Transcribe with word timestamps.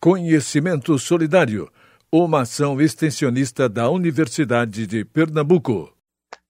Conhecimento 0.00 0.96
Solidário, 0.96 1.68
uma 2.10 2.42
ação 2.42 2.80
extensionista 2.80 3.68
da 3.68 3.90
Universidade 3.90 4.86
de 4.86 5.04
Pernambuco. 5.04 5.92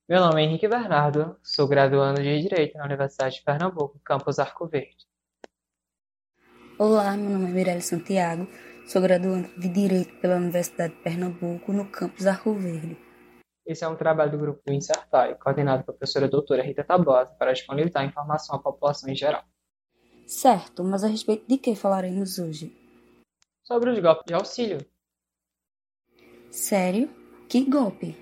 Meu 0.07 0.21
nome 0.21 0.43
é 0.43 0.45
Henrique 0.45 0.69
Bernardo, 0.69 1.35
sou 1.43 1.67
graduando 1.67 2.23
de 2.23 2.43
Direito 2.43 2.77
na 2.77 2.85
Universidade 2.85 3.37
de 3.37 3.43
Pernambuco, 3.43 3.99
campus 4.05 4.39
Arco 4.39 4.67
Verde. 4.67 4.99
Olá, 6.79 7.17
meu 7.17 7.31
nome 7.31 7.47
é 7.47 7.49
Mirelle 7.49 7.81
Santiago, 7.81 8.47
sou 8.87 9.01
graduando 9.01 9.49
de 9.59 9.69
Direito 9.71 10.21
pela 10.21 10.37
Universidade 10.37 10.95
de 10.95 11.01
Pernambuco, 11.01 11.73
no 11.73 11.91
campus 11.91 12.27
Arco 12.27 12.53
Verde. 12.53 12.99
Esse 13.65 13.83
é 13.83 13.89
um 13.89 13.97
trabalho 13.97 14.31
do 14.31 14.39
grupo 14.39 14.61
Insertai, 14.71 15.35
coordenado 15.37 15.85
pela 15.85 15.97
professora 15.97 16.29
doutora 16.29 16.63
Rita 16.63 16.85
Tabosa, 16.85 17.35
para 17.39 17.55
disponibilizar 17.55 18.05
informação 18.05 18.57
à 18.57 18.59
população 18.59 19.09
em 19.09 19.17
geral. 19.17 19.43
Certo, 20.27 20.85
mas 20.85 21.03
a 21.03 21.09
respeito 21.09 21.49
de 21.49 21.57
que 21.57 21.75
falaremos 21.75 22.39
hoje? 22.39 22.78
Sobre 23.69 23.91
os 23.91 23.99
golpes 23.99 24.25
de 24.25 24.33
auxílio. 24.33 24.79
Sério? 26.51 27.11
Que 27.47 27.63
golpe? 27.69 28.17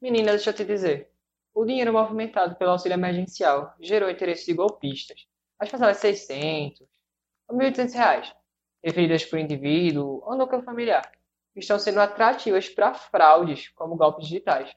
Menina, 0.00 0.30
deixa 0.30 0.50
eu 0.50 0.54
te 0.54 0.64
dizer. 0.64 1.10
O 1.52 1.64
dinheiro 1.64 1.92
movimentado 1.92 2.54
pelo 2.54 2.70
auxílio 2.70 2.94
emergencial 2.94 3.74
gerou 3.80 4.08
interesse 4.08 4.46
de 4.46 4.54
golpistas. 4.54 5.26
As 5.58 5.68
parcelas 5.68 5.96
600 5.96 6.86
ou 7.48 7.58
1.800 7.58 7.92
reais, 7.92 8.34
referidas 8.84 9.24
por 9.24 9.40
indivíduo 9.40 10.22
ou 10.24 10.36
núcleo 10.36 10.62
familiar, 10.62 11.10
estão 11.56 11.76
sendo 11.76 12.00
atrativas 12.00 12.68
para 12.68 12.94
fraudes, 12.94 13.70
como 13.70 13.96
golpes 13.96 14.28
digitais. 14.28 14.72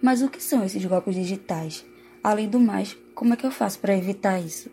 Mas 0.00 0.22
o 0.22 0.30
que 0.30 0.40
são 0.40 0.64
esses 0.64 0.84
golpes 0.84 1.16
digitais? 1.16 1.84
Além 2.22 2.48
do 2.48 2.60
mais, 2.60 2.94
como 3.14 3.34
é 3.34 3.36
que 3.36 3.46
eu 3.46 3.50
faço 3.50 3.80
para 3.80 3.96
evitar 3.96 4.38
isso? 4.38 4.70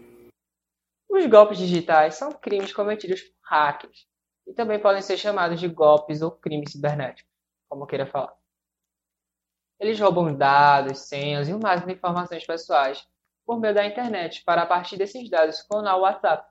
Os 1.09 1.25
golpes 1.25 1.57
digitais 1.57 2.15
são 2.15 2.31
crimes 2.31 2.73
cometidos 2.73 3.34
hackers 3.45 4.07
e 4.47 4.53
também 4.53 4.79
podem 4.79 5.01
ser 5.01 5.17
chamados 5.17 5.59
de 5.59 5.67
golpes 5.67 6.21
ou 6.21 6.31
crimes 6.31 6.71
cibernéticos, 6.71 7.31
como 7.67 7.87
queira 7.87 8.05
falar. 8.05 8.35
Eles 9.79 9.99
roubam 9.99 10.33
dados, 10.35 10.99
senhas 10.99 11.49
e 11.49 11.53
o 11.53 11.59
máximo 11.59 11.87
de 11.87 11.97
informações 11.97 12.45
pessoais 12.45 13.07
por 13.45 13.59
meio 13.59 13.73
da 13.73 13.85
internet 13.85 14.43
para, 14.43 14.63
a 14.63 14.65
partir 14.65 14.97
desses 14.97 15.29
dados, 15.29 15.61
clonar 15.61 15.97
o 15.97 16.01
WhatsApp, 16.01 16.49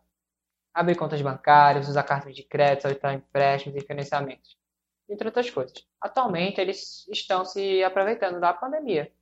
abrir 0.72 0.96
contas 0.96 1.20
bancárias, 1.22 1.88
usar 1.88 2.02
cartões 2.02 2.36
de 2.36 2.42
crédito, 2.42 2.82
solicitar 2.82 3.14
empréstimos 3.14 3.82
e 3.82 3.86
financiamentos, 3.86 4.56
entre 5.08 5.26
outras 5.26 5.50
coisas. 5.50 5.86
Atualmente, 6.00 6.60
eles 6.60 7.06
estão 7.08 7.44
se 7.44 7.82
aproveitando 7.82 8.40
da 8.40 8.52
pandemia, 8.52 9.12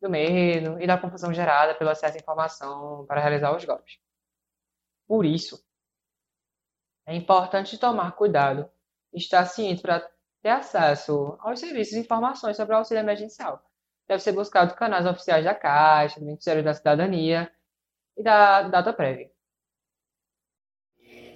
do 0.00 0.08
medo 0.08 0.80
e 0.80 0.86
da 0.86 0.98
confusão 0.98 1.32
gerada 1.32 1.74
pelo 1.74 1.90
acesso 1.90 2.16
à 2.16 2.20
informação 2.20 3.04
para 3.06 3.20
realizar 3.20 3.54
os 3.54 3.64
golpes. 3.64 3.98
Por 5.06 5.24
isso, 5.26 5.62
é 7.06 7.14
importante 7.14 7.78
tomar 7.78 8.12
cuidado 8.12 8.68
e 9.12 9.18
estar 9.18 9.44
ciente 9.46 9.82
para 9.82 10.08
ter 10.42 10.50
acesso 10.50 11.36
aos 11.40 11.60
serviços 11.60 11.94
e 11.94 12.00
informações 12.00 12.56
sobre 12.56 12.74
o 12.74 12.78
auxílio 12.78 13.00
emergencial. 13.00 13.62
Deve 14.08 14.22
ser 14.22 14.32
buscado 14.32 14.74
canais 14.74 15.06
oficiais 15.06 15.44
da 15.44 15.54
Caixa, 15.54 16.20
do 16.20 16.26
Ministério 16.26 16.62
da 16.62 16.74
Cidadania 16.74 17.50
e 18.16 18.22
da 18.22 18.62
data 18.62 18.92
prévia. 18.92 19.30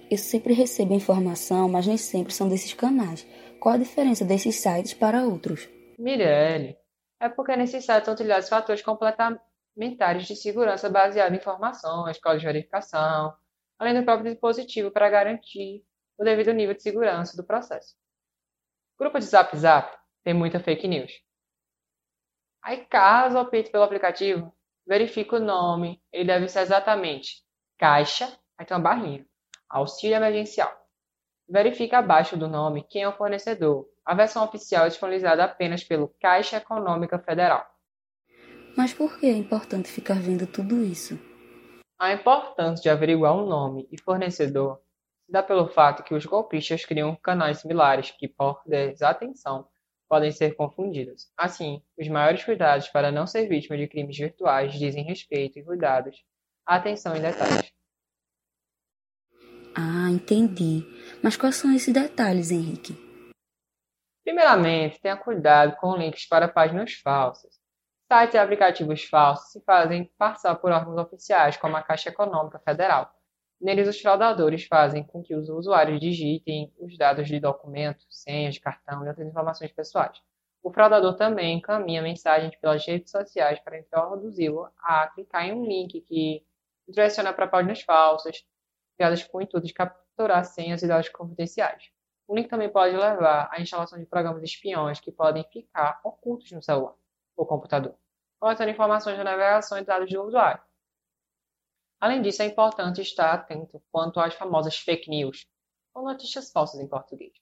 Eu 0.09 0.17
sempre 0.17 0.53
recebo 0.53 0.93
informação, 0.93 1.67
mas 1.67 1.85
nem 1.85 1.97
sempre 1.97 2.33
são 2.33 2.47
desses 2.47 2.73
canais. 2.73 3.27
Qual 3.59 3.75
a 3.75 3.77
diferença 3.77 4.23
desses 4.23 4.55
sites 4.55 4.93
para 4.93 5.23
outros? 5.23 5.67
Mirelle, 5.97 6.77
é 7.19 7.27
porque 7.27 7.55
nesses 7.57 7.83
sites 7.83 8.05
são 8.05 8.13
utilizados 8.13 8.47
fatores 8.47 8.81
complementares 8.81 10.25
de 10.25 10.35
segurança 10.35 10.89
baseados 10.89 11.33
em 11.33 11.41
informações, 11.41 12.19
código 12.19 12.39
de 12.39 12.45
verificação, 12.45 13.33
além 13.79 13.93
do 13.93 14.03
próprio 14.03 14.31
dispositivo 14.31 14.91
para 14.91 15.09
garantir 15.09 15.83
o 16.17 16.23
devido 16.23 16.53
nível 16.53 16.75
de 16.75 16.81
segurança 16.81 17.37
do 17.37 17.45
processo. 17.45 17.95
Grupo 18.97 19.19
de 19.19 19.25
Zap 19.25 19.55
Zap 19.55 19.95
tem 20.23 20.33
muita 20.33 20.59
fake 20.59 20.87
news. 20.87 21.11
Aí, 22.63 22.85
caso 22.85 23.37
opte 23.37 23.69
pelo 23.69 23.83
aplicativo, 23.83 24.53
verifique 24.85 25.35
o 25.35 25.39
nome, 25.39 26.01
ele 26.11 26.25
deve 26.25 26.47
ser 26.49 26.61
exatamente 26.61 27.45
Caixa, 27.77 28.25
aí 28.57 28.65
tem 28.65 28.75
uma 28.75 28.83
barrinha, 28.83 29.25
Auxílio 29.69 30.15
Emergencial. 30.15 30.71
Verifique 31.47 31.95
abaixo 31.95 32.35
do 32.35 32.47
nome 32.47 32.85
quem 32.89 33.03
é 33.03 33.07
o 33.07 33.15
fornecedor. 33.15 33.87
A 34.03 34.15
versão 34.15 34.43
oficial 34.43 34.85
é 34.85 34.89
disponibilizada 34.89 35.43
apenas 35.43 35.83
pelo 35.83 36.09
Caixa 36.19 36.57
Econômica 36.57 37.19
Federal. 37.19 37.65
Mas 38.75 38.93
por 38.93 39.19
que 39.19 39.27
é 39.27 39.31
importante 39.31 39.89
ficar 39.89 40.19
vendo 40.19 40.47
tudo 40.47 40.83
isso? 40.83 41.19
A 41.99 42.13
importância 42.13 42.83
de 42.83 42.89
averiguar 42.89 43.35
o 43.35 43.47
nome 43.47 43.87
e 43.91 43.99
fornecedor 43.99 44.79
se 45.25 45.31
dá 45.31 45.41
pelo 45.41 45.67
fato 45.67 46.03
que 46.03 46.13
os 46.13 46.27
golpistas 46.27 46.85
criam 46.85 47.15
canais 47.15 47.59
similares 47.59 48.11
que, 48.11 48.27
por 48.27 48.61
desatenção, 48.67 49.67
podem 50.07 50.31
ser 50.31 50.55
confundidos. 50.55 51.31
Assim, 51.35 51.81
os 51.97 52.07
maiores 52.07 52.43
cuidados 52.43 52.87
para 52.89 53.11
não 53.11 53.25
ser 53.25 53.47
vítima 53.47 53.75
de 53.75 53.87
crimes 53.87 54.15
virtuais 54.15 54.73
dizem 54.73 55.03
respeito 55.03 55.57
e 55.57 55.63
cuidados, 55.63 56.23
atenção 56.63 57.15
em 57.15 57.21
detalhes. 57.21 57.71
Ah, 59.75 60.09
entendi. 60.11 60.83
Mas 61.23 61.35
quais 61.35 61.55
são 61.55 61.73
esses 61.73 61.93
detalhes, 61.93 62.51
Henrique? 62.51 62.93
Primeiramente, 64.23 65.01
tenha 65.01 65.17
cuidado 65.17 65.75
com 65.77 65.95
links 65.95 66.27
para 66.27 66.47
páginas 66.47 66.93
falsas. 66.93 67.59
Sites 68.09 68.35
e 68.35 68.37
aplicativos 68.37 69.03
falsos 69.03 69.51
se 69.51 69.61
fazem 69.65 70.05
passar 70.17 70.55
por 70.55 70.71
órgãos 70.71 70.97
oficiais, 70.97 71.57
como 71.57 71.75
a 71.75 71.83
Caixa 71.83 72.07
Econômica 72.07 72.57
Federal. 72.57 73.13
Neles, 73.59 73.85
os 73.85 73.99
fraudadores 73.99 74.65
fazem 74.65 75.03
com 75.03 75.21
que 75.21 75.35
os 75.35 75.49
usuários 75.49 75.99
digitem 75.99 76.73
os 76.79 76.97
dados 76.97 77.27
de 77.27 77.37
documento, 77.37 78.05
senhas 78.09 78.53
de 78.53 78.61
cartão 78.61 79.03
e 79.03 79.09
outras 79.09 79.27
informações 79.27 79.73
pessoais. 79.73 80.21
O 80.63 80.71
fraudador 80.71 81.17
também 81.17 81.57
encaminha 81.57 82.01
mensagens 82.01 82.55
pelas 82.55 82.87
redes 82.87 83.11
sociais 83.11 83.59
para 83.59 83.77
introduzi-lo 83.77 84.71
a 84.79 85.09
clicar 85.09 85.45
em 85.45 85.51
um 85.51 85.65
link 85.65 85.99
que 85.99 86.45
direciona 86.87 87.33
para 87.33 87.45
páginas 87.45 87.81
falsas, 87.81 88.41
criadas 88.95 89.21
com 89.25 89.39
o 89.39 89.41
intuito 89.41 89.67
de 89.67 89.73
capturar 89.73 90.45
senhas 90.45 90.81
e 90.81 90.87
dados 90.87 91.09
confidenciais. 91.09 91.91
O 92.25 92.33
link 92.33 92.47
também 92.47 92.69
pode 92.69 92.95
levar 92.95 93.49
à 93.51 93.59
instalação 93.59 93.99
de 93.99 94.05
programas 94.05 94.43
espiões 94.43 95.01
que 95.01 95.11
podem 95.11 95.43
ficar 95.51 95.99
ocultos 96.05 96.49
no 96.53 96.63
celular 96.63 96.95
o 97.37 97.45
computador, 97.45 97.95
coletando 98.39 98.71
informações 98.71 99.17
de 99.17 99.23
navegação 99.23 99.77
e 99.77 99.83
dados 99.83 100.09
do 100.09 100.23
usuário. 100.23 100.61
Além 101.99 102.21
disso, 102.21 102.41
é 102.41 102.45
importante 102.45 103.01
estar 103.01 103.33
atento 103.33 103.81
quanto 103.91 104.19
às 104.19 104.33
famosas 104.33 104.77
fake 104.77 105.09
news, 105.09 105.47
ou 105.93 106.03
notícias 106.03 106.51
falsas 106.51 106.79
em 106.79 106.87
português. 106.87 107.33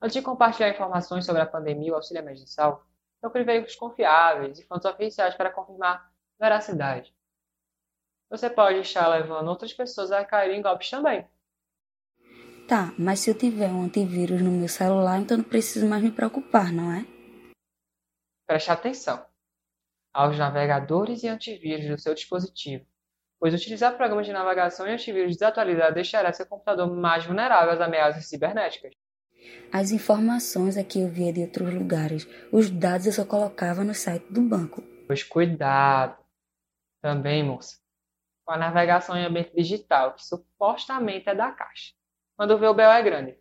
Antes 0.00 0.14
de 0.14 0.22
compartilhar 0.22 0.70
informações 0.70 1.24
sobre 1.24 1.42
a 1.42 1.46
pandemia 1.46 1.92
ou 1.92 1.96
auxílio 1.96 2.20
emergencial, 2.20 2.84
procure 3.20 3.44
veículos 3.44 3.76
confiáveis 3.76 4.58
e 4.58 4.66
fontes 4.66 4.84
oficiais 4.84 5.34
para 5.34 5.50
confirmar 5.50 6.12
veracidade. 6.38 7.14
Você 8.28 8.50
pode 8.50 8.80
estar 8.80 9.06
levando 9.08 9.48
outras 9.48 9.72
pessoas 9.72 10.10
a 10.10 10.24
caírem 10.24 10.58
em 10.58 10.62
golpes 10.62 10.90
também. 10.90 11.26
Tá, 12.66 12.92
mas 12.98 13.20
se 13.20 13.30
eu 13.30 13.38
tiver 13.38 13.70
um 13.70 13.84
antivírus 13.84 14.42
no 14.42 14.50
meu 14.50 14.68
celular, 14.68 15.20
então 15.20 15.36
não 15.36 15.44
preciso 15.44 15.86
mais 15.86 16.02
me 16.02 16.10
preocupar, 16.10 16.72
não 16.72 16.92
é? 16.92 17.13
Preste 18.46 18.70
atenção 18.70 19.24
aos 20.12 20.38
navegadores 20.38 21.22
e 21.22 21.28
antivírus 21.28 21.88
do 21.88 21.98
seu 21.98 22.14
dispositivo, 22.14 22.86
pois 23.40 23.52
utilizar 23.52 23.96
programas 23.96 24.26
de 24.26 24.32
navegação 24.32 24.86
e 24.86 24.92
antivírus 24.92 25.36
desatualizados 25.36 25.94
deixará 25.94 26.32
seu 26.32 26.46
computador 26.46 26.94
mais 26.94 27.24
vulnerável 27.24 27.72
às 27.72 27.80
ameaças 27.80 28.28
cibernéticas. 28.28 28.92
As 29.72 29.90
informações 29.90 30.76
aqui 30.76 31.00
eu 31.00 31.08
via 31.08 31.32
de 31.32 31.40
outros 31.40 31.74
lugares. 31.74 32.26
Os 32.52 32.70
dados 32.70 33.06
eu 33.06 33.12
só 33.12 33.24
colocava 33.24 33.82
no 33.82 33.94
site 33.94 34.32
do 34.32 34.40
banco. 34.40 34.82
Pois 35.06 35.22
cuidado. 35.22 36.16
Também, 37.02 37.42
moça, 37.42 37.76
com 38.44 38.52
a 38.52 38.56
navegação 38.56 39.16
em 39.16 39.24
ambiente 39.24 39.54
digital, 39.54 40.14
que 40.14 40.24
supostamente 40.24 41.28
é 41.28 41.34
da 41.34 41.50
Caixa. 41.50 41.92
Quando 42.36 42.58
vê 42.58 42.66
o 42.66 42.74
BO 42.74 42.80
é 42.80 43.02
grande. 43.02 43.38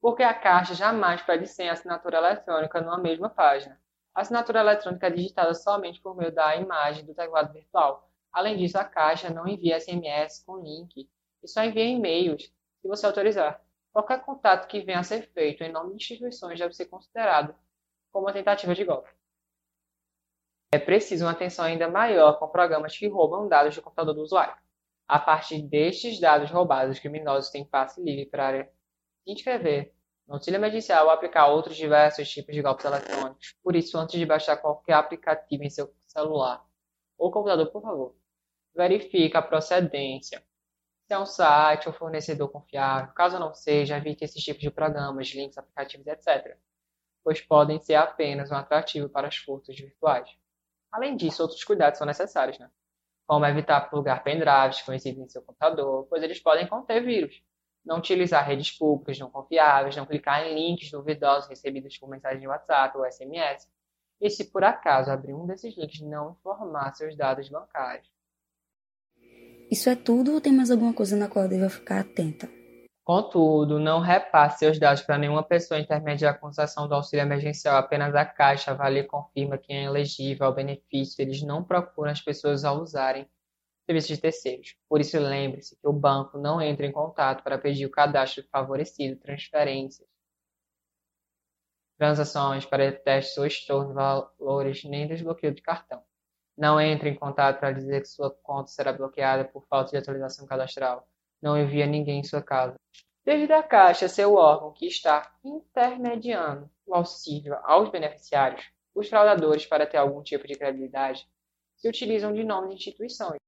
Porque 0.00 0.22
a 0.22 0.34
Caixa 0.34 0.74
jamais 0.74 1.22
pede 1.22 1.46
senha 1.46 1.72
assinatura 1.72 2.18
eletrônica 2.18 2.80
numa 2.80 2.98
mesma 2.98 3.30
página. 3.30 3.80
Assinatura 4.16 4.60
eletrônica 4.60 5.06
é 5.06 5.10
digitada 5.10 5.52
somente 5.52 6.00
por 6.00 6.16
meio 6.16 6.32
da 6.32 6.56
imagem 6.56 7.04
do 7.04 7.14
teclado 7.14 7.52
virtual. 7.52 8.10
Além 8.32 8.56
disso, 8.56 8.78
a 8.78 8.84
Caixa 8.84 9.28
não 9.28 9.46
envia 9.46 9.78
SMS 9.78 10.42
com 10.42 10.56
link 10.56 11.06
e 11.42 11.46
só 11.46 11.62
envia 11.62 11.84
e-mails 11.84 12.50
se 12.80 12.88
você 12.88 13.04
autorizar. 13.04 13.62
Qualquer 13.92 14.24
contato 14.24 14.68
que 14.68 14.80
venha 14.80 15.00
a 15.00 15.02
ser 15.02 15.30
feito 15.32 15.62
em 15.62 15.70
nome 15.70 15.90
de 15.90 15.96
instituições 15.96 16.58
deve 16.58 16.72
ser 16.72 16.86
considerado 16.86 17.54
como 18.10 18.24
uma 18.24 18.32
tentativa 18.32 18.74
de 18.74 18.84
golpe. 18.86 19.10
É 20.72 20.78
preciso 20.78 21.26
uma 21.26 21.32
atenção 21.32 21.66
ainda 21.66 21.86
maior 21.86 22.38
com 22.38 22.48
programas 22.48 22.96
que 22.96 23.06
roubam 23.08 23.46
dados 23.46 23.74
do 23.74 23.82
computador 23.82 24.14
do 24.14 24.22
usuário. 24.22 24.56
A 25.06 25.18
partir 25.18 25.60
destes 25.60 26.18
dados 26.18 26.50
roubados, 26.50 26.96
os 26.96 27.02
criminosos 27.02 27.50
têm 27.50 27.66
passe 27.66 28.02
livre 28.02 28.24
para 28.24 28.64
se 28.64 29.30
inscrever 29.30 29.94
no 30.26 30.34
auxílio 30.34 30.58
emergencial, 30.58 31.10
aplicar 31.10 31.46
outros 31.48 31.76
diversos 31.76 32.28
tipos 32.28 32.54
de 32.54 32.62
golpes 32.62 32.84
eletrônicos. 32.84 33.54
Por 33.62 33.76
isso, 33.76 33.96
antes 33.98 34.18
de 34.18 34.26
baixar 34.26 34.56
qualquer 34.56 34.94
aplicativo 34.94 35.62
em 35.64 35.70
seu 35.70 35.94
celular 36.06 36.64
ou 37.18 37.30
computador, 37.30 37.70
por 37.70 37.82
favor, 37.82 38.16
verifique 38.74 39.36
a 39.36 39.42
procedência. 39.42 40.42
se 41.06 41.14
é 41.14 41.18
um 41.18 41.26
site 41.26 41.88
ou 41.88 41.94
fornecedor 41.94 42.50
confiável. 42.50 43.12
Caso 43.14 43.38
não 43.38 43.54
seja, 43.54 43.96
evite 43.96 44.24
esses 44.24 44.42
tipos 44.42 44.60
de 44.62 44.70
programas, 44.70 45.28
links, 45.28 45.56
aplicativos, 45.58 46.06
etc., 46.06 46.56
pois 47.24 47.40
podem 47.40 47.80
ser 47.80 47.94
apenas 47.94 48.50
um 48.50 48.56
atrativo 48.56 49.08
para 49.08 49.28
os 49.28 49.36
furtos 49.36 49.76
virtuais. 49.76 50.28
Além 50.92 51.16
disso, 51.16 51.42
outros 51.42 51.62
cuidados 51.64 51.98
são 51.98 52.06
necessários, 52.06 52.58
né? 52.58 52.70
como 53.26 53.44
evitar 53.44 53.90
plugar 53.90 54.22
pendrives 54.22 54.82
conhecidos 54.82 55.20
em 55.20 55.28
seu 55.28 55.42
computador, 55.42 56.06
pois 56.08 56.22
eles 56.22 56.40
podem 56.40 56.66
conter 56.66 57.02
vírus. 57.04 57.42
Não 57.86 57.98
utilizar 57.98 58.44
redes 58.44 58.76
públicas 58.76 59.16
não 59.20 59.30
confiáveis, 59.30 59.94
não 59.94 60.04
clicar 60.04 60.44
em 60.44 60.54
links 60.54 60.90
duvidosos 60.90 61.48
recebidos 61.48 61.96
por 61.96 62.08
mensagem 62.08 62.40
de 62.40 62.48
WhatsApp 62.48 62.98
ou 62.98 63.06
SMS. 63.10 63.68
E 64.20 64.28
se 64.28 64.50
por 64.50 64.64
acaso 64.64 65.10
abrir 65.10 65.34
um 65.34 65.46
desses 65.46 65.76
links, 65.76 66.00
não 66.00 66.32
informar 66.32 66.92
seus 66.94 67.16
dados 67.16 67.48
bancários. 67.48 68.10
Isso 69.70 69.88
é 69.88 69.94
tudo 69.94 70.34
ou 70.34 70.40
tem 70.40 70.52
mais 70.52 70.70
alguma 70.70 70.92
coisa 70.92 71.16
na 71.16 71.28
qual 71.28 71.44
eu 71.44 71.48
devo 71.48 71.70
ficar 71.70 72.00
atenta? 72.00 72.48
Contudo, 73.04 73.78
não 73.78 74.00
repasse 74.00 74.58
seus 74.58 74.80
dados 74.80 75.02
para 75.02 75.16
nenhuma 75.16 75.44
pessoa 75.44 75.78
intermediar 75.78 76.34
a 76.34 76.38
concessão 76.38 76.88
do 76.88 76.94
auxílio 76.94 77.22
emergencial. 77.22 77.76
Apenas 77.76 78.16
a 78.16 78.24
Caixa 78.24 78.72
avalia 78.72 79.02
e 79.02 79.06
confirma 79.06 79.56
quem 79.56 79.78
é 79.78 79.84
elegível 79.84 80.44
ao 80.44 80.54
benefício. 80.54 81.22
Eles 81.22 81.40
não 81.40 81.62
procuram 81.62 82.10
as 82.10 82.20
pessoas 82.20 82.64
ao 82.64 82.82
usarem 82.82 83.28
serviços 83.86 84.08
de 84.08 84.20
terceiros. 84.20 84.76
Por 84.88 85.00
isso, 85.00 85.18
lembre-se 85.18 85.76
que 85.76 85.86
o 85.86 85.92
banco 85.92 86.36
não 86.36 86.60
entra 86.60 86.84
em 86.84 86.92
contato 86.92 87.42
para 87.42 87.56
pedir 87.56 87.86
o 87.86 87.90
cadastro 87.90 88.44
favorecido, 88.50 89.18
transferências, 89.20 90.06
transações 91.96 92.66
para 92.66 92.92
testes 92.92 93.38
ou 93.38 93.46
estorno 93.46 93.88
de 93.88 93.94
valores, 93.94 94.84
nem 94.84 95.06
desbloqueio 95.06 95.54
de 95.54 95.62
cartão. 95.62 96.02
Não 96.56 96.80
entre 96.80 97.10
em 97.10 97.14
contato 97.14 97.60
para 97.60 97.72
dizer 97.72 98.02
que 98.02 98.08
sua 98.08 98.30
conta 98.30 98.68
será 98.68 98.92
bloqueada 98.92 99.44
por 99.44 99.66
falta 99.66 99.90
de 99.90 99.98
atualização 99.98 100.46
cadastral. 100.46 101.06
Não 101.40 101.58
envia 101.58 101.86
ninguém 101.86 102.20
em 102.20 102.24
sua 102.24 102.42
casa. 102.42 102.74
Desde 103.24 103.52
a 103.52 103.62
Caixa 103.62 104.08
ser 104.08 104.26
o 104.26 104.34
órgão 104.34 104.72
que 104.72 104.86
está 104.86 105.32
intermediando 105.44 106.70
o 106.86 106.94
auxílio 106.94 107.56
aos 107.64 107.90
beneficiários, 107.90 108.70
os 108.94 109.08
fraudadores, 109.08 109.66
para 109.66 109.86
ter 109.86 109.98
algum 109.98 110.22
tipo 110.22 110.46
de 110.46 110.54
credibilidade, 110.54 111.28
se 111.76 111.88
utilizam 111.88 112.32
de 112.32 112.42
nomes 112.42 112.70
de 112.70 112.76
instituições. 112.76 113.38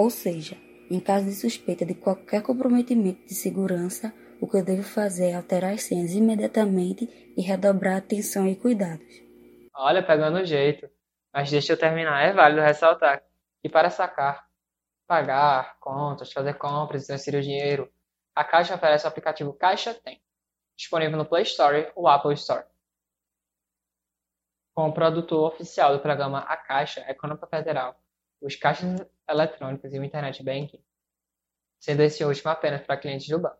Ou 0.00 0.08
seja, 0.08 0.56
em 0.90 0.98
caso 0.98 1.26
de 1.26 1.34
suspeita 1.34 1.84
de 1.84 1.94
qualquer 1.94 2.42
comprometimento 2.42 3.22
de 3.26 3.34
segurança, 3.34 4.14
o 4.40 4.48
que 4.48 4.56
eu 4.56 4.64
devo 4.64 4.82
fazer 4.82 5.32
é 5.32 5.34
alterar 5.34 5.74
as 5.74 5.82
senhas 5.82 6.14
imediatamente 6.14 7.04
e 7.36 7.42
redobrar 7.42 7.98
atenção 7.98 8.48
e 8.48 8.56
cuidados. 8.56 9.06
Olha, 9.74 10.02
pegando 10.02 10.38
o 10.38 10.44
jeito. 10.46 10.88
Mas 11.34 11.50
deixa 11.50 11.74
eu 11.74 11.78
terminar. 11.78 12.22
É 12.22 12.32
válido 12.32 12.62
ressaltar 12.62 13.22
que 13.62 13.68
para 13.68 13.90
sacar, 13.90 14.48
pagar 15.06 15.78
contas, 15.78 16.32
fazer 16.32 16.54
compras 16.54 17.04
e 17.04 17.06
transferir 17.08 17.40
o 17.40 17.42
dinheiro, 17.42 17.92
a 18.34 18.42
Caixa 18.42 18.76
oferece 18.76 19.04
o 19.04 19.08
aplicativo 19.08 19.52
Caixa 19.52 19.92
Tem, 19.92 20.18
disponível 20.78 21.18
no 21.18 21.26
Play 21.26 21.42
Store 21.42 21.92
ou 21.94 22.08
Apple 22.08 22.32
Store. 22.32 22.64
Como 24.74 24.94
produtor 24.94 25.52
oficial 25.52 25.92
do 25.92 26.00
programa 26.00 26.38
A 26.38 26.56
Caixa 26.56 27.02
Econômica 27.06 27.46
Federal, 27.46 28.00
os 28.40 28.56
caixas 28.56 29.06
eletrônicos 29.28 29.92
e 29.92 29.98
o 29.98 30.04
Internet 30.04 30.42
Banking, 30.42 30.82
sendo 31.78 32.02
esse 32.02 32.24
último 32.24 32.50
apenas 32.50 32.82
para 32.82 32.96
clientes 32.96 33.28
do 33.28 33.38
banco. 33.38 33.58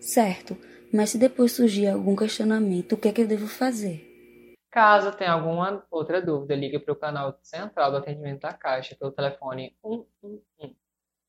Certo, 0.00 0.56
mas 0.92 1.10
se 1.10 1.18
depois 1.18 1.52
surgir 1.52 1.88
algum 1.88 2.16
questionamento, 2.16 2.92
o 2.92 2.96
que 2.96 3.08
é 3.08 3.12
que 3.12 3.22
eu 3.22 3.28
devo 3.28 3.46
fazer? 3.46 4.08
Caso 4.70 5.12
tenha 5.12 5.32
alguma 5.32 5.84
outra 5.90 6.22
dúvida, 6.22 6.54
ligue 6.54 6.78
para 6.78 6.92
o 6.92 6.96
canal 6.96 7.38
central 7.42 7.90
do 7.90 7.96
atendimento 7.96 8.42
da 8.42 8.52
Caixa 8.52 8.94
pelo 8.94 9.10
telefone 9.10 9.76
111 9.82 10.76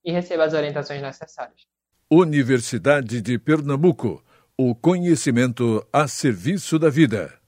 e 0.06 0.12
receba 0.12 0.46
as 0.46 0.54
orientações 0.54 1.02
necessárias. 1.02 1.66
Universidade 2.10 3.22
de 3.22 3.40
Pernambuco. 3.40 4.24
O 4.58 4.76
conhecimento 4.76 5.86
a 5.92 6.08
serviço 6.08 6.78
da 6.78 6.90
vida. 6.90 7.41